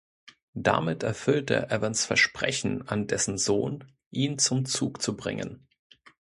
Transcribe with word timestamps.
Damit 0.55 1.03
erfüllt 1.03 1.51
er 1.51 1.71
Evans’ 1.71 2.07
Versprechen 2.07 2.87
an 2.87 3.05
dessen 3.05 3.37
Sohn, 3.37 3.83
ihn 4.09 4.39
zum 4.39 4.65
Zug 4.65 4.99
zu 4.99 5.15
bringen. 5.15 5.67